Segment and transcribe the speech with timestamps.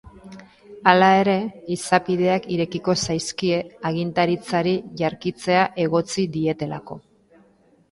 [0.91, 1.35] Hala ere,
[1.75, 3.61] izapideak irekiko zaizkie
[3.91, 7.01] agintaritzari jarkitzea egotzi dietelako.